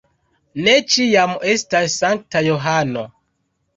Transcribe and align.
Ne 0.67 0.73
ĉiam 0.93 1.35
estas 1.55 1.99
sankta 2.01 2.43
Johano. 2.51 3.05